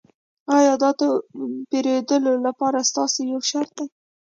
[0.57, 1.01] ایا دا د
[1.69, 3.85] پیرودلو لپاره ستاسو یو شرط دی